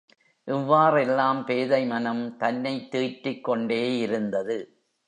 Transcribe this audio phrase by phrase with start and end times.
[0.47, 4.59] இவ்வாறெல்லாம் பேதைமனம் தன்னைத் தேற்றிக்கொண்டே இருந்தது.